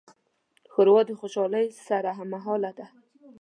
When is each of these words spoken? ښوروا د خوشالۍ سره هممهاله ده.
ښوروا 0.71 1.01
د 1.07 1.11
خوشالۍ 1.19 1.67
سره 1.87 2.09
هممهاله 2.17 2.71
ده. 2.79 2.87